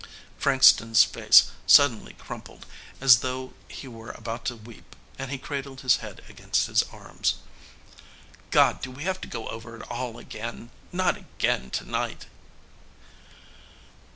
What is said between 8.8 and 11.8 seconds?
do we have to go over it all again? Not again